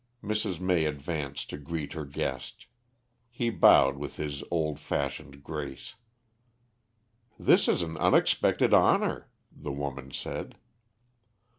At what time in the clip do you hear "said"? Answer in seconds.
10.09-10.55